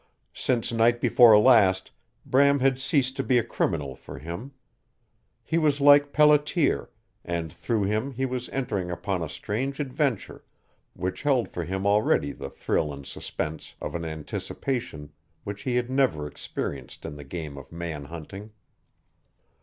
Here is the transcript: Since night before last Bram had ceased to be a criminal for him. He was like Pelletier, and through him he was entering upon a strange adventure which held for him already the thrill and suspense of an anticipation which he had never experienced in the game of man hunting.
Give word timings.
Since 0.33 0.71
night 0.71 0.99
before 0.99 1.37
last 1.37 1.91
Bram 2.25 2.57
had 2.57 2.79
ceased 2.79 3.15
to 3.17 3.23
be 3.23 3.37
a 3.37 3.43
criminal 3.43 3.95
for 3.95 4.17
him. 4.17 4.51
He 5.43 5.59
was 5.59 5.79
like 5.79 6.11
Pelletier, 6.11 6.89
and 7.23 7.53
through 7.53 7.83
him 7.83 8.11
he 8.13 8.25
was 8.25 8.49
entering 8.49 8.89
upon 8.89 9.21
a 9.21 9.29
strange 9.29 9.79
adventure 9.79 10.43
which 10.95 11.21
held 11.21 11.49
for 11.49 11.65
him 11.65 11.85
already 11.85 12.31
the 12.31 12.49
thrill 12.49 12.91
and 12.91 13.05
suspense 13.05 13.75
of 13.79 13.93
an 13.93 14.03
anticipation 14.03 15.11
which 15.43 15.61
he 15.61 15.75
had 15.75 15.91
never 15.91 16.25
experienced 16.25 17.05
in 17.05 17.15
the 17.15 17.23
game 17.23 17.55
of 17.55 17.71
man 17.71 18.05
hunting. 18.05 18.53